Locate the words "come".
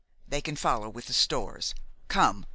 2.07-2.47